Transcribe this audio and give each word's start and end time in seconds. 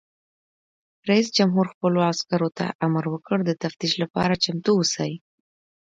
رئیس 1.09 1.27
جمهور 1.37 1.65
خپلو 1.73 1.99
عسکرو 2.11 2.49
ته 2.57 2.65
امر 2.85 3.03
وکړ؛ 3.09 3.37
د 3.45 3.51
تفتیش 3.63 3.93
لپاره 4.03 4.39
چمتو 4.43 4.71
اوسئ! 4.79 5.11